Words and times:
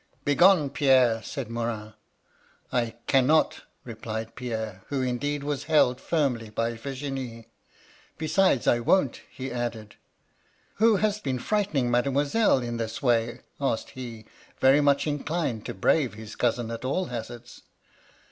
"* 0.17 0.23
Begone,, 0.25 0.71
Pierre!' 0.71 1.21
said 1.21 1.47
Morin. 1.51 1.93
*''! 2.49 3.05
cannot,' 3.05 3.61
replied 3.83 4.33
Pierre, 4.35 4.81
who 4.87 5.03
indeed 5.03 5.43
was 5.43 5.65
held 5.65 6.01
firmly 6.01 6.49
by 6.49 6.73
Virginie. 6.75 7.49
* 7.81 8.17
Besides, 8.17 8.65
I 8.65 8.79
won't,' 8.79 9.21
he 9.29 9.51
added. 9.51 9.97
*Who 10.77 10.95
has 10.95 11.19
been 11.19 11.37
frightening 11.37 11.91
Mademoiselle 11.91 12.63
in 12.63 12.77
this 12.77 13.03
way?' 13.03 13.41
asked 13.61 13.91
he, 13.91 14.25
very 14.59 14.81
much 14.81 15.05
inclined 15.05 15.67
to 15.67 15.75
brave 15.75 16.15
his 16.15 16.35
cousin 16.35 16.71
at 16.71 16.83
all 16.83 17.05
hazards. 17.05 17.61